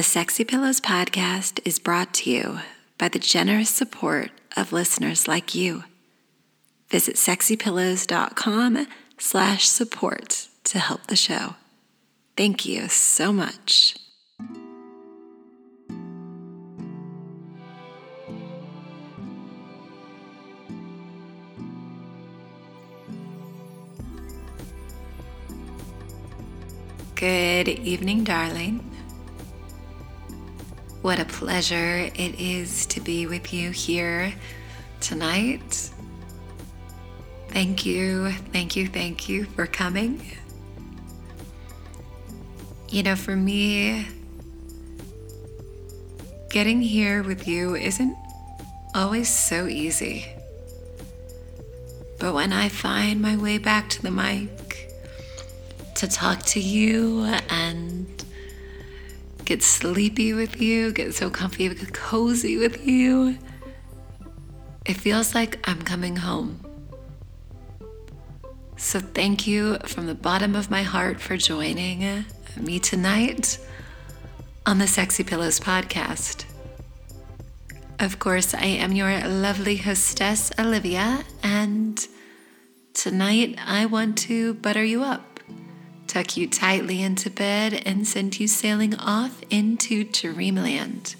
The 0.00 0.04
Sexy 0.04 0.44
Pillows 0.44 0.80
podcast 0.80 1.60
is 1.66 1.78
brought 1.78 2.14
to 2.14 2.30
you 2.30 2.60
by 2.96 3.08
the 3.08 3.18
generous 3.18 3.68
support 3.68 4.30
of 4.56 4.72
listeners 4.72 5.28
like 5.28 5.54
you. 5.54 5.84
Visit 6.88 7.16
sexypillows.com 7.16 8.86
slash 9.18 9.68
support 9.68 10.48
to 10.64 10.78
help 10.78 11.08
the 11.08 11.16
show. 11.16 11.56
Thank 12.34 12.64
you 12.64 12.88
so 12.88 13.30
much. 13.30 13.94
Good 27.16 27.68
evening, 27.68 28.24
darling. 28.24 28.89
What 31.02 31.18
a 31.18 31.24
pleasure 31.24 32.10
it 32.14 32.38
is 32.38 32.84
to 32.86 33.00
be 33.00 33.26
with 33.26 33.54
you 33.54 33.70
here 33.70 34.34
tonight. 35.00 35.90
Thank 37.48 37.86
you, 37.86 38.32
thank 38.52 38.76
you, 38.76 38.86
thank 38.86 39.26
you 39.26 39.46
for 39.46 39.66
coming. 39.66 40.36
You 42.90 43.02
know, 43.02 43.16
for 43.16 43.34
me, 43.34 44.08
getting 46.50 46.82
here 46.82 47.22
with 47.22 47.48
you 47.48 47.76
isn't 47.76 48.14
always 48.94 49.32
so 49.32 49.68
easy. 49.68 50.26
But 52.18 52.34
when 52.34 52.52
I 52.52 52.68
find 52.68 53.22
my 53.22 53.38
way 53.38 53.56
back 53.56 53.88
to 53.90 54.02
the 54.02 54.10
mic, 54.10 54.92
to 55.94 56.06
talk 56.06 56.42
to 56.42 56.60
you 56.60 57.24
and 57.48 58.22
get 59.50 59.64
sleepy 59.64 60.32
with 60.32 60.62
you, 60.62 60.92
get 60.92 61.12
so 61.12 61.28
comfy, 61.28 61.68
get 61.68 61.92
cozy 61.92 62.56
with 62.56 62.86
you. 62.86 63.36
It 64.86 64.94
feels 64.94 65.34
like 65.34 65.58
I'm 65.68 65.82
coming 65.82 66.14
home. 66.14 66.60
So, 68.76 69.00
thank 69.00 69.48
you 69.48 69.78
from 69.86 70.06
the 70.06 70.14
bottom 70.14 70.54
of 70.54 70.70
my 70.70 70.84
heart 70.84 71.20
for 71.20 71.36
joining 71.36 72.24
me 72.60 72.78
tonight 72.78 73.58
on 74.66 74.78
the 74.78 74.86
Sexy 74.86 75.24
Pillows 75.24 75.58
podcast. 75.58 76.44
Of 77.98 78.20
course, 78.20 78.54
I 78.54 78.66
am 78.66 78.92
your 78.92 79.20
lovely 79.26 79.78
hostess, 79.78 80.52
Olivia, 80.60 81.24
and 81.42 81.98
tonight 82.94 83.58
I 83.66 83.86
want 83.86 84.16
to 84.28 84.54
butter 84.54 84.84
you 84.84 85.02
up 85.02 85.29
tuck 86.10 86.36
you 86.36 86.48
tightly 86.48 87.00
into 87.02 87.30
bed, 87.30 87.72
and 87.86 88.04
send 88.04 88.40
you 88.40 88.48
sailing 88.48 88.96
off 88.96 89.40
into 89.48 90.02
dreamland. 90.02 91.14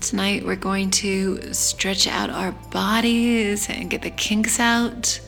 Tonight, 0.00 0.46
we're 0.46 0.56
going 0.56 0.90
to 0.90 1.52
stretch 1.52 2.06
out 2.06 2.30
our 2.30 2.52
bodies 2.70 3.68
and 3.68 3.90
get 3.90 4.00
the 4.00 4.10
kinks 4.10 4.58
out. 4.58 5.20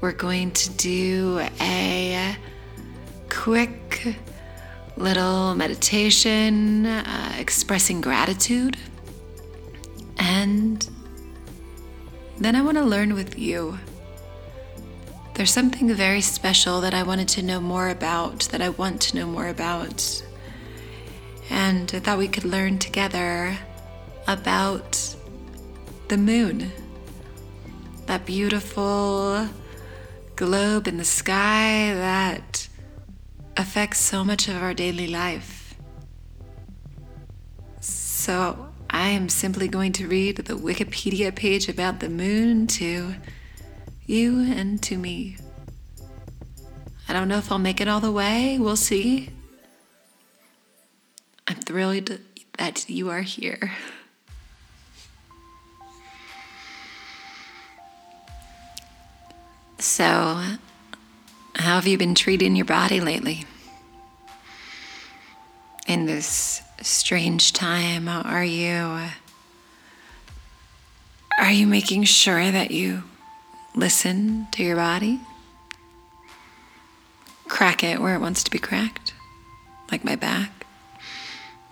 We're 0.00 0.10
going 0.10 0.50
to 0.50 0.70
do 0.70 1.46
a 1.60 2.36
quick 3.28 4.16
little 4.96 5.54
meditation 5.54 6.86
uh, 6.86 7.36
expressing 7.38 8.00
gratitude. 8.00 8.76
And 10.18 10.88
then 12.38 12.56
I 12.56 12.62
want 12.62 12.78
to 12.78 12.84
learn 12.84 13.14
with 13.14 13.38
you 13.38 13.78
there's 15.38 15.52
something 15.52 15.94
very 15.94 16.20
special 16.20 16.80
that 16.80 16.92
I 16.92 17.04
wanted 17.04 17.28
to 17.28 17.42
know 17.42 17.60
more 17.60 17.90
about, 17.90 18.40
that 18.50 18.60
I 18.60 18.70
want 18.70 19.00
to 19.02 19.16
know 19.16 19.26
more 19.28 19.46
about. 19.46 20.20
And 21.48 21.88
I 21.94 22.00
thought 22.00 22.18
we 22.18 22.26
could 22.26 22.44
learn 22.44 22.80
together 22.80 23.56
about 24.26 25.14
the 26.08 26.16
moon, 26.16 26.72
that 28.06 28.26
beautiful 28.26 29.48
globe 30.34 30.88
in 30.88 30.96
the 30.96 31.04
sky 31.04 31.92
that 31.94 32.68
affects 33.56 34.00
so 34.00 34.24
much 34.24 34.48
of 34.48 34.60
our 34.60 34.74
daily 34.74 35.06
life. 35.06 35.76
So, 37.78 38.70
I 38.90 39.10
am 39.10 39.28
simply 39.28 39.68
going 39.68 39.92
to 39.92 40.08
read 40.08 40.38
the 40.38 40.54
Wikipedia 40.54 41.32
page 41.32 41.68
about 41.68 42.00
the 42.00 42.08
moon 42.08 42.66
to 42.78 43.14
you 44.08 44.40
and 44.40 44.82
to 44.82 44.96
me. 44.96 45.36
I 47.08 47.12
don't 47.12 47.28
know 47.28 47.36
if 47.36 47.52
I'll 47.52 47.58
make 47.58 47.80
it 47.80 47.88
all 47.88 48.00
the 48.00 48.10
way. 48.10 48.58
We'll 48.58 48.74
see. 48.74 49.28
I'm 51.46 51.56
thrilled 51.56 52.18
that 52.56 52.88
you 52.88 53.10
are 53.10 53.20
here. 53.20 53.72
So, 59.78 60.04
how 61.54 61.74
have 61.74 61.86
you 61.86 61.98
been 61.98 62.14
treating 62.14 62.56
your 62.56 62.64
body 62.64 63.00
lately? 63.00 63.44
In 65.86 66.06
this 66.06 66.62
strange 66.80 67.52
time, 67.52 68.08
are 68.08 68.44
you 68.44 69.08
are 71.38 71.52
you 71.52 71.66
making 71.66 72.04
sure 72.04 72.50
that 72.50 72.70
you 72.70 73.04
Listen 73.74 74.48
to 74.52 74.62
your 74.62 74.76
body. 74.76 75.20
Crack 77.46 77.82
it 77.82 78.00
where 78.00 78.14
it 78.14 78.20
wants 78.20 78.42
to 78.44 78.50
be 78.50 78.58
cracked, 78.58 79.14
like 79.90 80.04
my 80.04 80.16
back 80.16 80.58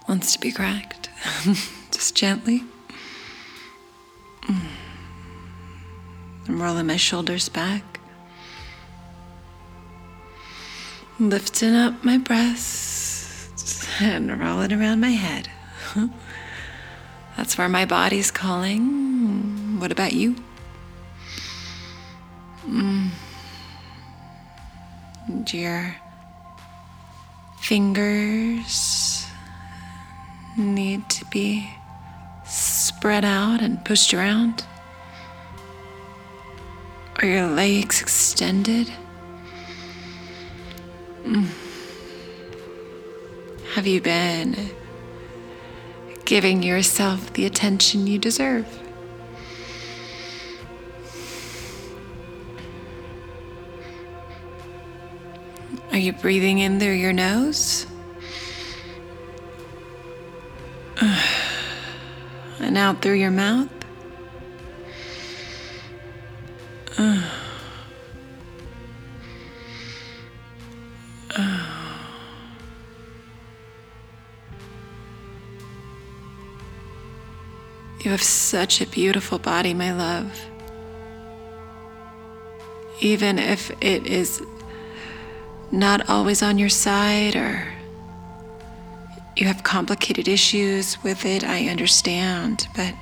wants 0.09 0.33
to 0.33 0.41
be 0.41 0.53
cracked. 0.53 1.11
Just 1.91 2.15
gently. 2.15 2.65
I'm 6.49 6.62
rolling 6.62 6.87
my 6.87 6.97
shoulders 6.97 7.49
back, 7.49 7.99
lifting 11.19 11.75
up 11.75 12.05
my 12.05 12.19
breasts, 12.19 13.89
and 14.01 14.39
rolling 14.39 14.73
around 14.73 15.01
my 15.01 15.11
head. 15.11 15.49
That's 17.37 17.59
where 17.59 17.69
my 17.69 17.85
body's 17.85 18.31
calling. 18.31 19.81
What 19.81 19.91
about 19.91 20.12
you? 20.12 20.37
Mm. 22.66 23.10
Your 25.53 25.97
fingers 27.60 29.27
need 30.56 31.09
to 31.09 31.25
be 31.26 31.69
spread 32.44 33.25
out 33.25 33.60
and 33.60 33.84
pushed 33.84 34.12
around. 34.12 34.65
Are 37.16 37.26
your 37.26 37.47
legs 37.47 38.03
extended? 38.03 38.91
Mm. 41.25 41.49
Have 43.75 43.87
you 43.87 44.00
been 44.00 44.71
giving 46.25 46.62
yourself 46.62 47.32
the 47.32 47.47
attention 47.47 48.06
you 48.06 48.19
deserve? 48.19 48.86
Are 55.97 55.99
you 55.99 56.12
breathing 56.12 56.59
in 56.59 56.79
through 56.79 56.93
your 56.93 57.15
nose? 57.15 57.87
And 62.61 62.77
out 62.77 63.01
through 63.01 63.15
your 63.15 63.31
mouth? 63.31 63.71
You 78.05 78.11
have 78.11 78.23
such 78.23 78.82
a 78.82 78.87
beautiful 78.87 79.38
body, 79.38 79.73
my 79.73 79.93
love. 79.93 80.38
Even 83.00 83.38
if 83.38 83.70
it 83.81 84.06
is 84.06 84.43
not 85.73 86.09
always 86.09 86.43
on 86.43 86.59
your 86.59 86.69
side 86.69 87.37
or 87.37 87.67
you 89.37 89.47
have 89.47 89.63
complicated 89.63 90.29
issues 90.29 91.03
with 91.03 91.27
it, 91.27 91.45
I 91.45 91.69
understand, 91.69 92.69
but 92.75 92.95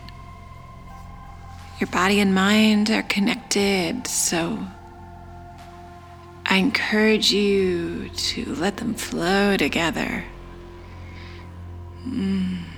your 1.78 1.88
body 1.88 2.20
and 2.20 2.34
mind 2.34 2.90
are 2.90 3.02
connected, 3.02 4.06
so 4.06 4.58
I 6.46 6.56
encourage 6.56 7.32
you 7.32 8.08
to 8.08 8.54
let 8.56 8.78
them 8.78 8.94
flow 8.94 9.56
together. 9.56 10.24
Mm. 12.06 12.73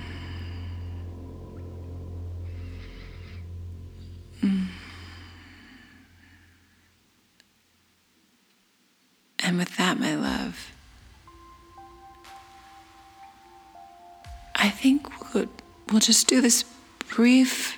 Just 16.07 16.29
do 16.29 16.39
this 16.39 16.63
brief 17.09 17.77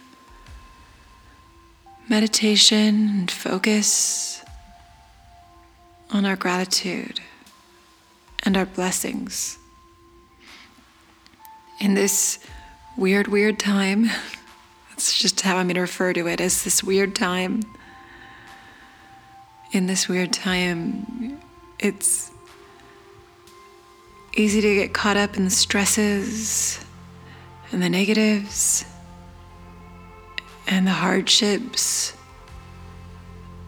meditation 2.08 3.10
and 3.10 3.32
focus 3.32 4.46
on 6.12 6.28
our 6.28 6.36
gratitude 6.36 7.22
and 8.44 8.56
our 8.56 8.68
blessings. 8.68 9.58
In 11.80 11.96
this 11.96 12.38
weird, 12.96 13.28
weird 13.30 13.58
time, 13.58 14.12
that's 14.92 15.18
just 15.18 15.42
how 15.42 15.58
I'm 15.58 15.66
going 15.66 15.74
to 15.74 15.82
refer 15.82 16.14
to 16.14 16.28
it 16.28 16.40
as 16.40 16.64
this 16.64 16.84
weird 16.84 17.16
time. 17.16 17.64
In 19.72 19.88
this 19.88 20.08
weird 20.08 20.34
time, 20.34 21.42
it's 21.80 22.30
easy 24.38 24.62
to 24.62 24.76
get 24.76 24.94
caught 24.94 25.18
up 25.18 25.36
in 25.36 25.46
the 25.46 25.50
stresses 25.50 26.86
and 27.72 27.82
the 27.82 27.90
negatives 27.90 28.86
and 30.68 30.86
the 30.86 30.92
hardships. 30.92 32.14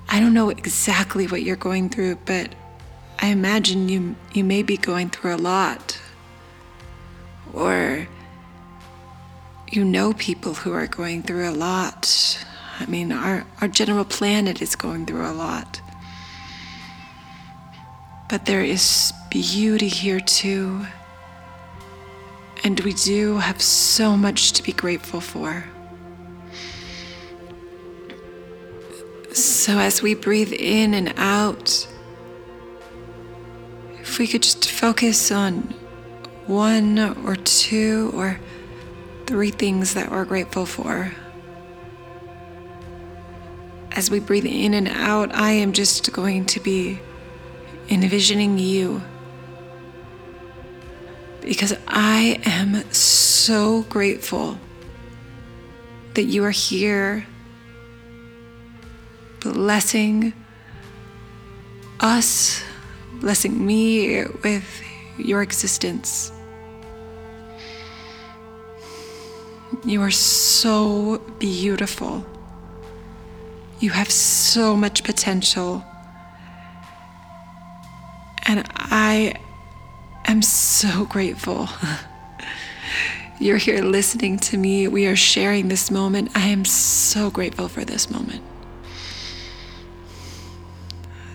I 0.09 0.19
don't 0.19 0.33
know 0.33 0.49
exactly 0.49 1.27
what 1.27 1.43
you're 1.43 1.55
going 1.55 1.89
through, 1.89 2.17
but 2.25 2.53
I 3.19 3.27
imagine 3.27 3.87
you 3.87 4.15
you 4.33 4.43
may 4.43 4.63
be 4.63 4.77
going 4.77 5.09
through 5.09 5.35
a 5.35 5.37
lot. 5.37 5.99
Or 7.53 8.07
you 9.71 9.85
know 9.85 10.13
people 10.13 10.53
who 10.53 10.73
are 10.73 10.87
going 10.87 11.23
through 11.23 11.49
a 11.49 11.51
lot. 11.51 12.45
I 12.79 12.85
mean, 12.87 13.11
our, 13.11 13.45
our 13.61 13.67
general 13.67 14.05
planet 14.05 14.61
is 14.61 14.75
going 14.75 15.05
through 15.05 15.25
a 15.25 15.31
lot. 15.31 15.81
But 18.27 18.45
there 18.45 18.63
is 18.63 19.13
beauty 19.29 19.87
here 19.87 20.19
too. 20.19 20.85
And 22.63 22.79
we 22.81 22.93
do 22.93 23.37
have 23.37 23.61
so 23.61 24.15
much 24.15 24.51
to 24.53 24.63
be 24.63 24.71
grateful 24.71 25.21
for. 25.21 25.65
So, 29.33 29.79
as 29.79 30.01
we 30.01 30.13
breathe 30.13 30.53
in 30.53 30.93
and 30.93 31.13
out, 31.17 31.87
if 34.01 34.19
we 34.19 34.27
could 34.27 34.43
just 34.43 34.69
focus 34.69 35.31
on 35.31 35.73
one 36.47 36.99
or 37.25 37.35
two 37.35 38.11
or 38.13 38.39
three 39.25 39.51
things 39.51 39.93
that 39.93 40.11
we're 40.11 40.25
grateful 40.25 40.65
for. 40.65 41.13
As 43.93 44.11
we 44.11 44.19
breathe 44.19 44.45
in 44.45 44.73
and 44.73 44.89
out, 44.89 45.33
I 45.33 45.51
am 45.51 45.71
just 45.71 46.11
going 46.11 46.45
to 46.47 46.59
be 46.59 46.99
envisioning 47.89 48.57
you 48.57 49.01
because 51.41 51.75
I 51.87 52.39
am 52.45 52.89
so 52.91 53.83
grateful 53.83 54.57
that 56.13 56.23
you 56.23 56.43
are 56.43 56.51
here 56.51 57.25
blessing 59.39 60.33
us, 61.99 62.61
blessing 63.19 63.65
me 63.65 64.23
with 64.43 64.83
your 65.17 65.41
existence. 65.41 66.31
You 69.83 70.01
are 70.01 70.11
so 70.11 71.19
beautiful. 71.39 72.25
You 73.79 73.89
have 73.91 74.11
so 74.11 74.75
much 74.75 75.03
potential. 75.03 75.83
And 78.43 78.63
I 78.75 79.33
am 80.25 80.41
so 80.41 81.05
grateful. 81.05 81.69
You're 83.39 83.57
here 83.57 83.81
listening 83.83 84.37
to 84.39 84.57
me. 84.57 84.87
We 84.87 85.07
are 85.07 85.15
sharing 85.15 85.67
this 85.67 85.89
moment. 85.89 86.29
I 86.35 86.47
am 86.47 86.63
so 86.63 87.31
grateful 87.31 87.67
for 87.67 87.83
this 87.83 88.09
moment. 88.09 88.43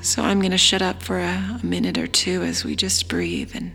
So 0.03 0.23
I'm 0.23 0.39
going 0.39 0.53
to 0.53 0.59
shut 0.59 0.83
up 0.83 1.03
for 1.03 1.19
a, 1.19 1.59
a, 1.61 1.67
minute 1.67 1.99
or 1.99 2.07
two 2.07 2.43
as 2.43 2.65
we 2.65 2.77
just 2.77 3.09
breathe 3.09 3.57
and 3.57 3.75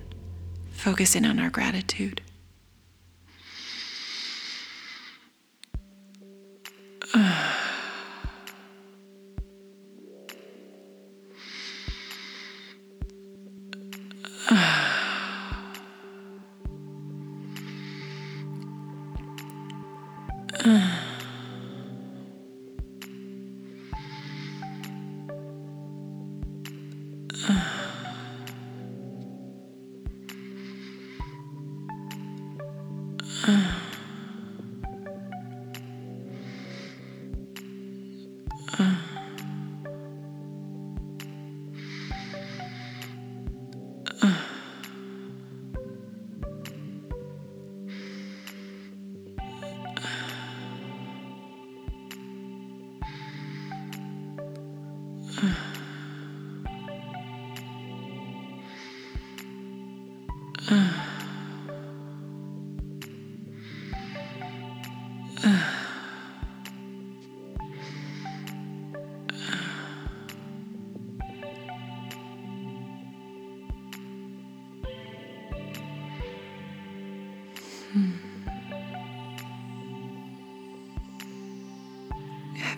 focus 0.71 1.13
in 1.13 1.25
on 1.25 1.39
our 1.39 1.49
gratitude. 1.49 2.21
I 7.13 7.57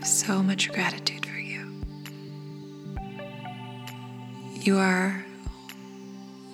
so 0.03 0.41
much 0.41 0.71
gratitude 0.71 1.25
for 1.25 1.39
you. 1.39 1.81
You 4.61 4.77
are 4.77 5.25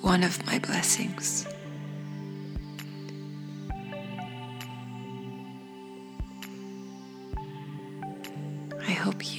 one 0.02 0.24
of 0.24 0.44
my 0.48 0.58
blessings. 0.60 1.46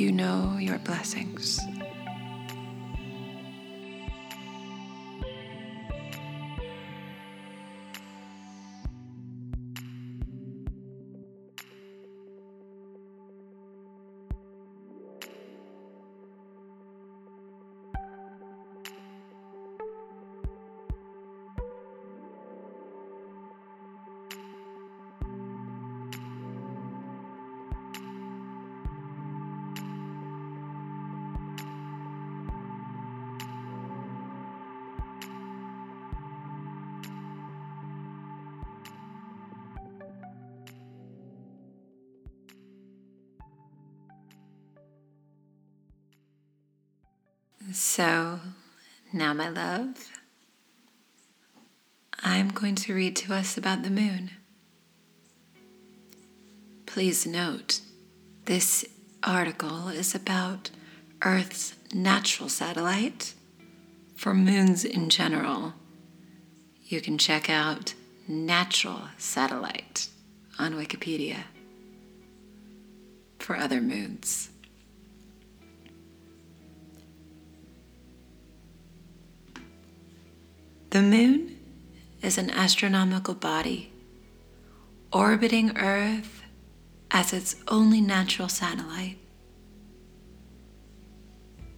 You 0.00 0.10
know 0.10 0.56
your 0.58 0.78
blessings. 0.78 1.60
So, 47.72 48.40
now, 49.12 49.32
my 49.32 49.48
love, 49.48 50.10
I'm 52.20 52.48
going 52.48 52.74
to 52.76 52.94
read 52.94 53.14
to 53.16 53.34
us 53.34 53.56
about 53.56 53.84
the 53.84 53.90
moon. 53.90 54.32
Please 56.86 57.26
note, 57.26 57.80
this 58.46 58.84
article 59.22 59.88
is 59.88 60.16
about 60.16 60.70
Earth's 61.22 61.74
natural 61.94 62.48
satellite 62.48 63.34
for 64.16 64.34
moons 64.34 64.84
in 64.84 65.08
general. 65.08 65.74
You 66.84 67.00
can 67.00 67.18
check 67.18 67.48
out 67.48 67.94
natural 68.26 69.02
satellite 69.16 70.08
on 70.58 70.74
Wikipedia 70.74 71.44
for 73.38 73.56
other 73.56 73.80
moons. 73.80 74.50
The 80.90 81.02
moon 81.02 81.56
is 82.20 82.36
an 82.36 82.50
astronomical 82.50 83.34
body 83.34 83.92
orbiting 85.12 85.78
Earth 85.78 86.42
as 87.12 87.32
its 87.32 87.54
only 87.68 88.00
natural 88.00 88.48
satellite. 88.48 89.16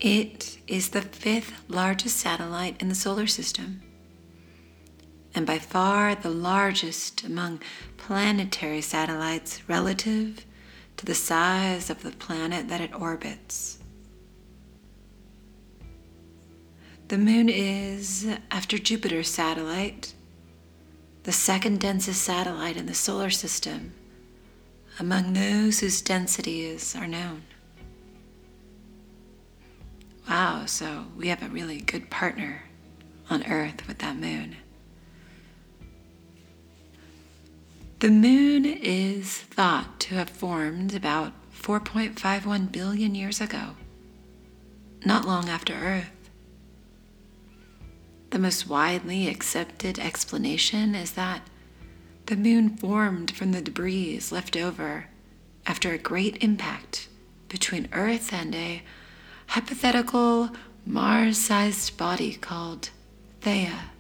It 0.01 0.57
is 0.67 0.89
the 0.89 1.03
fifth 1.03 1.53
largest 1.69 2.17
satellite 2.17 2.81
in 2.81 2.89
the 2.89 2.95
solar 2.95 3.27
system, 3.27 3.83
and 5.35 5.45
by 5.45 5.59
far 5.59 6.15
the 6.15 6.31
largest 6.31 7.23
among 7.23 7.61
planetary 7.99 8.81
satellites 8.81 9.69
relative 9.69 10.47
to 10.97 11.05
the 11.05 11.15
size 11.15 11.91
of 11.91 12.03
the 12.03 12.13
planet 12.13 12.69
that 12.69 12.81
it 12.81 12.95
orbits. 12.95 13.82
The 17.13 17.19
moon 17.19 17.51
is, 17.51 18.27
after 18.51 18.79
Jupiter's 18.79 19.29
satellite, 19.29 20.15
the 21.25 21.31
second 21.31 21.79
densest 21.79 22.23
satellite 22.23 22.79
in 22.79 22.87
the 22.87 22.95
solar 22.95 23.29
system 23.29 23.93
among 24.99 25.35
those 25.35 25.81
whose 25.81 26.01
densities 26.01 26.97
are 26.97 27.07
known. 27.07 27.43
Wow, 30.27 30.65
so 30.65 31.05
we 31.15 31.29
have 31.29 31.43
a 31.43 31.51
really 31.51 31.83
good 31.83 32.09
partner 32.09 32.63
on 33.29 33.45
Earth 33.45 33.87
with 33.87 33.99
that 33.99 34.17
moon. 34.17 34.57
The 37.99 38.09
moon 38.09 38.65
is 38.65 39.37
thought 39.37 40.01
to 40.01 40.15
have 40.15 40.31
formed 40.31 40.95
about 40.95 41.35
4.51 41.55 42.73
billion 42.73 43.15
years 43.15 43.43
ago, 43.43 43.77
not 45.05 45.27
long 45.27 45.51
after 45.51 45.75
Earth. 45.75 46.09
The 48.33 48.39
most 48.39 48.67
widely 48.67 49.29
accepted 49.29 49.99
explanation 49.99 50.95
is 50.95 51.13
that 51.13 51.43
the 52.25 52.35
moon 52.35 52.79
formed 52.79 53.33
from 53.33 53.53
the 53.53 53.61
debris 53.61 54.19
left 54.31 54.57
over 54.57 55.09
after 55.67 55.93
a 55.93 55.99
great 55.99 56.43
impact 56.43 57.09
between 57.51 57.91
Earth 57.93 58.33
and 58.33 58.55
a 58.55 58.83
hypothetical 59.49 60.49
Mars 60.87 61.37
sized 61.37 61.99
body 61.99 62.33
called 62.37 62.89
Theia. 63.43 63.91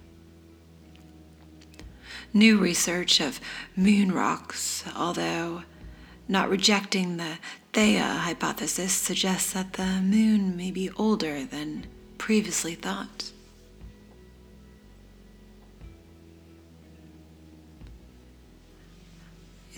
New 2.33 2.57
research 2.57 3.21
of 3.21 3.39
moon 3.77 4.13
rocks, 4.13 4.83
although 4.97 5.65
not 6.27 6.49
rejecting 6.49 7.19
the 7.19 7.37
Theia 7.75 8.21
hypothesis, 8.21 8.95
suggests 8.95 9.53
that 9.53 9.75
the 9.75 10.01
moon 10.01 10.57
may 10.57 10.71
be 10.71 10.89
older 10.93 11.45
than 11.45 11.85
previously 12.17 12.75
thought. 12.75 13.31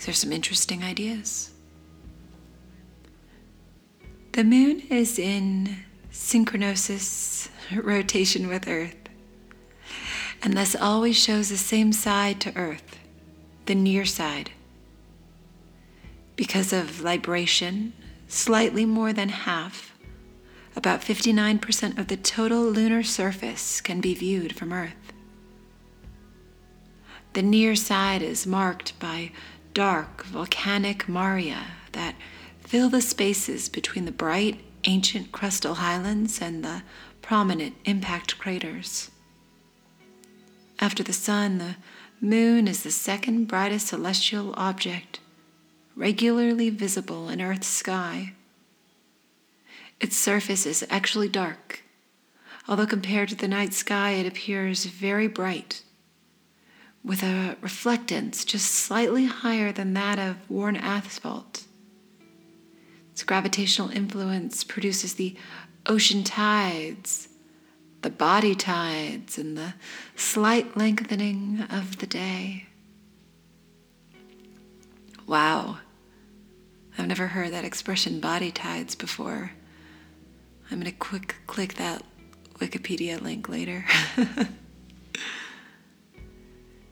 These 0.05 0.13
are 0.13 0.19
some 0.19 0.33
interesting 0.33 0.83
ideas. 0.83 1.49
The 4.33 4.43
moon 4.43 4.81
is 4.91 5.17
in 5.17 5.77
synchronosis 6.11 7.49
rotation 7.75 8.47
with 8.47 8.67
Earth, 8.67 8.95
and 10.43 10.55
thus 10.55 10.75
always 10.75 11.17
shows 11.17 11.49
the 11.49 11.57
same 11.57 11.91
side 11.91 12.39
to 12.41 12.55
Earth, 12.55 12.99
the 13.65 13.73
near 13.73 14.05
side. 14.05 14.51
Because 16.35 16.71
of 16.71 17.01
libration, 17.01 17.93
slightly 18.27 18.85
more 18.85 19.11
than 19.11 19.29
half, 19.29 19.97
about 20.75 21.01
59% 21.01 21.97
of 21.97 22.09
the 22.09 22.17
total 22.17 22.61
lunar 22.61 23.01
surface 23.01 23.81
can 23.81 24.01
be 24.01 24.13
viewed 24.13 24.55
from 24.55 24.71
Earth. 24.71 25.13
The 27.33 27.41
near 27.41 27.75
side 27.75 28.21
is 28.21 28.45
marked 28.45 28.97
by 28.99 29.31
dark 29.75 30.23
volcanic 30.27 31.09
maria 31.09 31.67
that 31.91 32.15
fill 32.61 32.89
the 32.89 33.01
spaces 33.01 33.67
between 33.67 34.05
the 34.05 34.11
bright 34.11 34.61
ancient 34.85 35.33
crustal 35.33 35.75
highlands 35.75 36.41
and 36.41 36.63
the 36.63 36.81
prominent 37.21 37.75
impact 37.83 38.39
craters. 38.39 39.11
After 40.79 41.03
the 41.03 41.11
sun, 41.11 41.57
the 41.57 41.75
moon 42.21 42.69
is 42.69 42.83
the 42.83 42.91
second 42.91 43.45
brightest 43.45 43.87
celestial 43.87 44.53
object 44.55 45.19
regularly 45.93 46.69
visible 46.69 47.27
in 47.27 47.41
Earth's 47.41 47.67
sky. 47.67 48.31
Its 49.99 50.15
surface 50.15 50.65
is 50.65 50.87
actually 50.89 51.27
dark, 51.27 51.83
although 52.65 52.87
compared 52.87 53.27
to 53.27 53.35
the 53.35 53.47
night 53.47 53.73
sky, 53.73 54.11
it 54.11 54.25
appears 54.25 54.85
very 54.85 55.27
bright 55.27 55.83
with 57.05 57.21
a 57.21 57.55
reflectance 57.61 58.43
just 58.43 58.71
slightly 58.71 59.25
higher 59.25 59.71
than 59.71 59.93
that 59.93 60.17
of 60.17 60.37
worn 60.49 60.75
asphalt. 60.75 61.63
Its 63.11 63.23
gravitational 63.23 63.89
influence 63.91 64.63
produces 64.63 65.13
the 65.13 65.35
ocean 65.85 66.23
tides, 66.23 67.29
the 68.01 68.09
body 68.09 68.55
tides, 68.55 69.37
and 69.37 69.55
the 69.55 69.75
slight 70.15 70.75
lengthening 70.75 71.63
of 71.69 71.99
the 71.99 72.07
day. 72.07 72.65
Wow, 75.27 75.77
I've 76.97 77.07
never 77.07 77.27
heard 77.27 77.53
that 77.53 77.65
expression 77.65 78.19
body 78.19 78.51
tides 78.51 78.95
before. 78.95 79.51
I'm 80.71 80.79
going 80.79 80.91
to 80.91 80.97
quick 80.97 81.35
click 81.45 81.75
that 81.75 82.03
Wikipedia 82.55 83.21
link 83.21 83.47
later. 83.47 83.85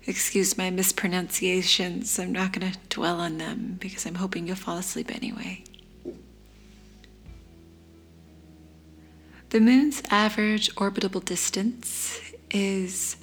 Excuse 0.06 0.58
my 0.58 0.70
mispronunciations. 0.70 2.20
I'm 2.20 2.34
not 2.34 2.52
going 2.52 2.70
to 2.72 2.78
dwell 2.90 3.22
on 3.22 3.38
them 3.38 3.78
because 3.80 4.06
I'm 4.06 4.16
hoping 4.16 4.48
you'll 4.48 4.58
fall 4.58 4.78
asleep 4.78 5.16
anyway. 5.16 5.64
The 9.50 9.62
moon's 9.62 10.04
average 10.10 10.76
orbitable 10.76 11.24
distance 11.24 12.20
is 12.52 13.16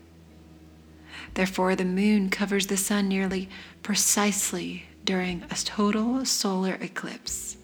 Therefore, 1.34 1.76
the 1.76 1.86
moon 1.86 2.30
covers 2.30 2.68
the 2.68 2.78
sun 2.78 3.08
nearly 3.08 3.50
precisely 3.82 4.86
during 5.04 5.42
a 5.50 5.56
total 5.56 6.24
solar 6.24 6.76
eclipse. 6.76 7.58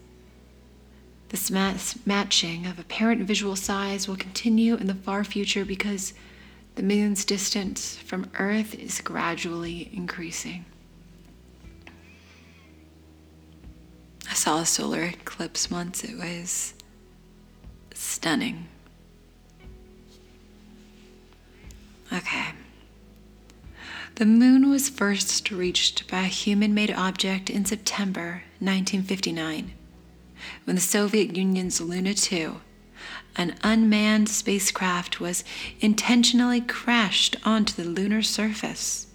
This 1.30 1.52
matching 1.52 2.66
of 2.66 2.80
apparent 2.80 3.22
visual 3.28 3.56
size 3.56 4.08
will 4.08 4.16
continue 4.16 4.78
in 4.78 4.88
the 4.88 4.96
far 4.96 5.24
future 5.24 5.64
because 5.64 6.16
the 6.74 6.82
moon's 6.82 7.24
distance 7.24 7.98
from 7.98 8.32
Earth 8.40 8.74
is 8.74 9.00
gradually 9.00 9.88
increasing. 9.94 10.66
I 14.32 14.34
saw 14.34 14.60
a 14.62 14.66
solar 14.66 15.04
eclipse 15.04 15.70
once, 15.70 16.06
it 16.06 16.18
was 16.18 16.74
stunning. 17.94 18.70
Okay. 22.14 22.54
The 24.16 24.26
moon 24.26 24.70
was 24.70 24.88
first 24.88 25.52
reached 25.52 26.10
by 26.10 26.22
a 26.22 26.28
human 26.28 26.74
made 26.74 26.92
object 26.92 27.50
in 27.50 27.66
September 27.66 28.44
1959 28.60 29.74
when 30.64 30.76
the 30.78 30.82
Soviet 30.82 31.36
Union's 31.36 31.82
Luna 31.82 32.14
2 32.14 32.62
an 33.36 33.56
unmanned 33.64 34.30
spacecraft 34.30 35.20
was 35.20 35.44
intentionally 35.82 36.62
crashed 36.62 37.36
onto 37.44 37.74
the 37.74 37.90
lunar 37.90 38.22
surface. 38.22 39.08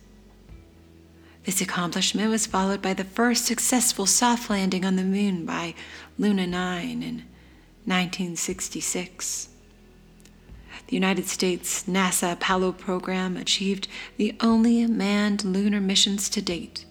This 1.47 1.61
accomplishment 1.61 2.29
was 2.29 2.45
followed 2.45 2.83
by 2.83 2.93
the 2.93 3.05
first 3.05 3.45
successful 3.45 4.05
soft 4.05 4.50
landing 4.50 4.85
on 4.85 4.97
the 4.97 5.05
moon 5.05 5.47
by 5.47 5.76
Luna 6.19 6.45
9 6.45 7.05
in 7.05 7.23
1966. 7.85 9.49
The 10.88 10.97
United 10.97 11.29
States 11.29 11.85
NASA 11.85 12.33
Apollo 12.33 12.73
program 12.73 13.37
achieved 13.37 13.87
the 14.17 14.35
only 14.41 14.88
manned 14.88 15.45
lunar 15.45 15.81
missions 15.81 16.29
to 16.31 16.43
date, 16.43 16.85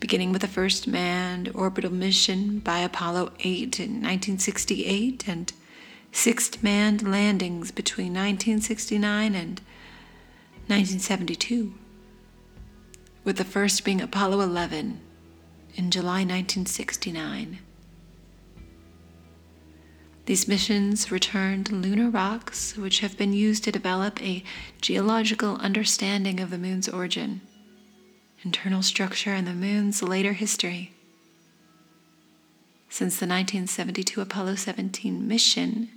beginning 0.00 0.32
with 0.32 0.42
the 0.42 0.48
first 0.48 0.88
manned 0.88 1.52
orbital 1.54 1.92
mission 1.92 2.58
by 2.58 2.80
Apollo 2.80 3.34
8 3.38 3.78
in 3.78 3.90
1968 4.02 5.28
and 5.28 5.52
six 6.10 6.60
manned 6.60 7.08
landings 7.08 7.70
between 7.70 8.08
1969 8.14 9.36
and 9.36 9.60
1972, 10.66 11.74
with 13.24 13.36
the 13.36 13.44
first 13.44 13.84
being 13.84 14.00
Apollo 14.00 14.40
11 14.40 15.00
in 15.74 15.90
July 15.90 16.20
1969. 16.20 17.58
These 20.26 20.48
missions 20.48 21.10
returned 21.10 21.70
lunar 21.70 22.08
rocks, 22.08 22.76
which 22.76 23.00
have 23.00 23.18
been 23.18 23.32
used 23.32 23.64
to 23.64 23.72
develop 23.72 24.22
a 24.22 24.42
geological 24.80 25.56
understanding 25.56 26.40
of 26.40 26.50
the 26.50 26.58
moon's 26.58 26.88
origin, 26.88 27.40
internal 28.42 28.82
structure, 28.82 29.32
and 29.32 29.46
the 29.46 29.52
moon's 29.52 30.02
later 30.02 30.32
history. 30.32 30.92
Since 32.88 33.16
the 33.16 33.26
1972 33.26 34.20
Apollo 34.20 34.54
17 34.56 35.26
mission, 35.26 35.90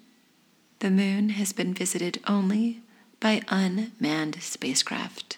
the 0.80 0.90
moon 0.90 1.30
has 1.30 1.54
been 1.54 1.74
visited 1.74 2.20
only 2.28 2.82
by 3.20 3.42
unmanned 3.48 4.42
spacecraft. 4.42 5.38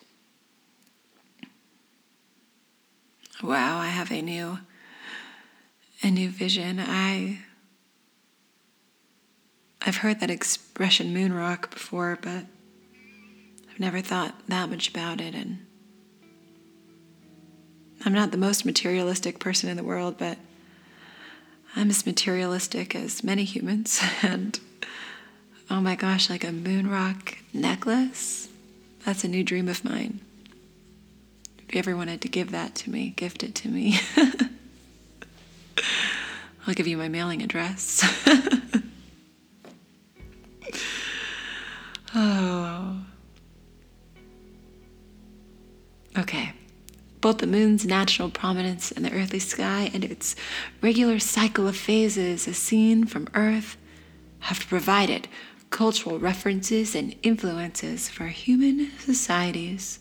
Wow, 3.41 3.79
I 3.79 3.87
have 3.87 4.11
a 4.11 4.21
new 4.21 4.59
a 6.01 6.11
new 6.11 6.29
vision. 6.29 6.79
I 6.79 7.39
I've 9.81 9.97
heard 9.97 10.19
that 10.19 10.29
expression 10.29 11.13
moon 11.13 11.33
rock 11.33 11.71
before, 11.71 12.17
but 12.21 12.45
I've 13.71 13.79
never 13.79 14.01
thought 14.01 14.35
that 14.49 14.69
much 14.69 14.89
about 14.89 15.21
it 15.21 15.35
and 15.35 15.65
I'm 18.05 18.13
not 18.13 18.31
the 18.31 18.37
most 18.37 18.65
materialistic 18.65 19.39
person 19.39 19.69
in 19.69 19.77
the 19.77 19.83
world, 19.83 20.17
but 20.17 20.37
I'm 21.75 21.89
as 21.89 22.05
materialistic 22.05 22.95
as 22.95 23.23
many 23.23 23.45
humans 23.45 24.01
and 24.21 24.59
oh 25.69 25.79
my 25.79 25.95
gosh, 25.95 26.29
like 26.29 26.43
a 26.43 26.51
moon 26.51 26.89
rock 26.89 27.37
necklace. 27.53 28.49
That's 29.05 29.23
a 29.23 29.29
new 29.29 29.43
dream 29.43 29.69
of 29.69 29.85
mine. 29.85 30.19
Ever 31.71 31.95
wanted 31.95 32.21
to 32.21 32.27
give 32.27 32.51
that 32.51 32.73
to 32.75 32.89
me, 32.89 33.11
gift 33.15 33.43
it 33.43 33.53
to 33.55 33.69
me. 33.69 33.99
I'll 36.67 36.73
give 36.73 36.87
you 36.87 36.97
my 36.97 37.07
mailing 37.07 37.41
address. 37.43 38.03
oh. 42.15 43.01
Okay. 46.17 46.53
Both 47.21 47.37
the 47.37 47.47
moon's 47.47 47.85
natural 47.85 48.29
prominence 48.29 48.91
in 48.91 49.03
the 49.03 49.11
earthly 49.13 49.39
sky 49.39 49.91
and 49.93 50.03
its 50.03 50.35
regular 50.81 51.19
cycle 51.19 51.67
of 51.67 51.77
phases 51.77 52.47
as 52.47 52.57
seen 52.57 53.05
from 53.05 53.27
Earth 53.35 53.77
have 54.39 54.67
provided 54.67 55.27
cultural 55.69 56.17
references 56.17 56.95
and 56.95 57.15
influences 57.21 58.09
for 58.09 58.25
human 58.27 58.91
societies 58.99 59.99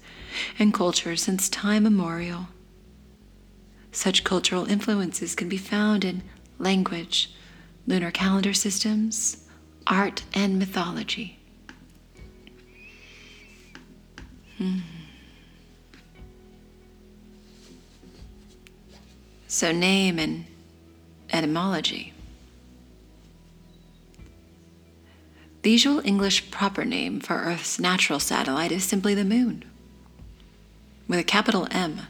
and 0.58 0.74
culture 0.74 1.16
since 1.16 1.48
time 1.48 1.86
immemorial. 1.86 2.48
Such 3.92 4.24
cultural 4.24 4.66
influences 4.70 5.34
can 5.34 5.48
be 5.48 5.56
found 5.56 6.04
in 6.04 6.22
language, 6.58 7.32
lunar 7.86 8.10
calendar 8.10 8.52
systems, 8.52 9.44
art, 9.86 10.24
and 10.34 10.58
mythology. 10.58 11.38
Hmm. 14.58 14.78
So, 19.46 19.72
name 19.72 20.18
and 20.18 20.44
etymology. 21.32 22.12
The 25.62 25.70
usual 25.70 26.00
English 26.04 26.50
proper 26.50 26.84
name 26.84 27.20
for 27.20 27.34
Earth's 27.34 27.80
natural 27.80 28.20
satellite 28.20 28.72
is 28.72 28.84
simply 28.84 29.14
the 29.14 29.24
Moon, 29.24 29.64
with 31.08 31.18
a 31.18 31.24
capital 31.24 31.66
M, 31.70 32.02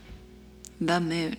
the 0.80 1.00
Moon. 1.00 1.36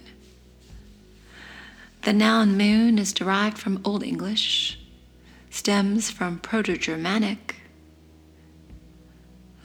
The 2.04 2.14
noun 2.14 2.58
moon 2.58 2.98
is 2.98 3.14
derived 3.14 3.58
from 3.58 3.82
Old 3.84 4.04
English, 4.04 4.80
stems 5.50 6.10
from 6.10 6.40
Proto 6.40 6.78
Germanic. 6.78 7.58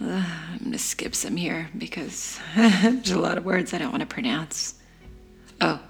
I'm 0.01 0.59
going 0.59 0.73
to 0.73 0.79
skip 0.79 1.15
some 1.15 1.37
here 1.37 1.71
because 1.79 2.41
there's 2.57 3.13
a 3.13 3.19
lot 3.19 3.39
of 3.39 3.45
words 3.45 3.73
I 3.73 3.79
don't 3.79 3.93
want 3.93 4.01
to 4.01 4.07
pronounce. 4.07 4.75
Oh, 5.61 5.81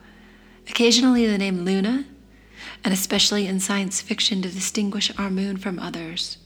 occasionally 0.68 1.26
the 1.26 1.38
name 1.38 1.64
Luna, 1.64 2.04
and 2.84 2.94
especially 2.94 3.46
in 3.46 3.58
science 3.58 4.00
fiction 4.00 4.42
to 4.42 4.50
distinguish 4.50 5.10
our 5.18 5.30
moon 5.30 5.56
from 5.56 5.78
others 5.78 6.36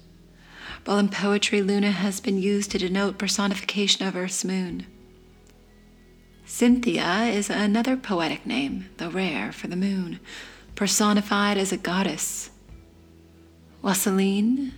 while 0.88 0.98
in 0.98 1.10
poetry, 1.10 1.60
Luna 1.60 1.90
has 1.90 2.18
been 2.18 2.38
used 2.38 2.70
to 2.70 2.78
denote 2.78 3.18
personification 3.18 4.06
of 4.06 4.16
Earth's 4.16 4.42
moon. 4.42 4.86
Cynthia 6.48 7.24
is 7.24 7.50
another 7.50 7.94
poetic 7.94 8.46
name, 8.46 8.88
though 8.96 9.11
rare, 9.11 9.52
for 9.52 9.68
the 9.68 9.76
moon, 9.76 10.18
personified 10.74 11.58
as 11.58 11.72
a 11.72 11.76
goddess. 11.76 12.50
Wasseline, 13.82 14.72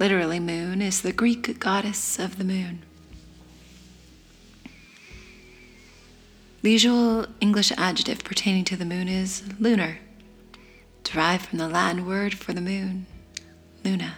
literally 0.00 0.40
moon, 0.40 0.82
is 0.82 1.02
the 1.02 1.12
Greek 1.12 1.60
goddess 1.60 2.18
of 2.18 2.38
the 2.38 2.44
moon. 2.44 2.82
The 6.62 6.72
usual 6.72 7.26
English 7.40 7.70
adjective 7.78 8.24
pertaining 8.24 8.64
to 8.64 8.76
the 8.76 8.84
moon 8.84 9.06
is 9.06 9.44
lunar, 9.60 10.00
derived 11.04 11.46
from 11.46 11.58
the 11.60 11.68
Latin 11.68 12.04
word 12.04 12.34
for 12.34 12.52
the 12.52 12.60
moon, 12.60 13.06
luna. 13.84 14.16